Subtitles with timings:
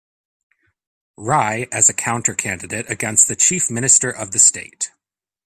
[1.15, 4.89] Rai as a counter-candidate against the Chief Minister of the state.